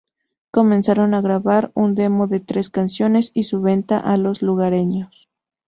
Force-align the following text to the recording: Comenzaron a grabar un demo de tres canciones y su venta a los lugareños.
Comenzaron 0.49 1.13
a 1.13 1.21
grabar 1.21 1.71
un 1.75 1.93
demo 1.93 2.25
de 2.25 2.39
tres 2.39 2.71
canciones 2.71 3.29
y 3.35 3.43
su 3.43 3.61
venta 3.61 3.99
a 3.99 4.17
los 4.17 4.41
lugareños. 4.41 5.29